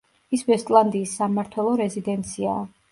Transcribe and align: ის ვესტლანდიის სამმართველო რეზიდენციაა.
ის 0.37 0.43
ვესტლანდიის 0.47 1.15
სამმართველო 1.21 1.77
რეზიდენციაა. 1.87 2.69